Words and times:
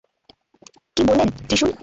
কী 0.97 1.01
বললেন, 1.07 1.27
ত্রিশূল? 1.47 1.71